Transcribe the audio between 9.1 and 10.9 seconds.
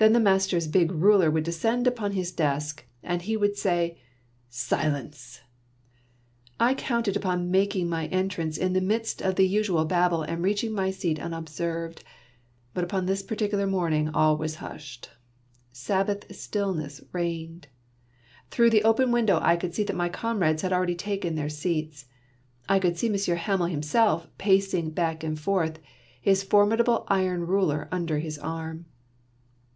of the usual babel and reaching